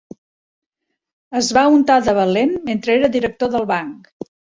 Es 1.39 1.49
va 1.57 1.65
untar 1.73 1.97
de 2.07 2.15
valent 2.19 2.55
mentre 2.71 2.95
era 2.95 3.11
director 3.17 3.53
del 3.57 3.69
banc. 3.75 4.09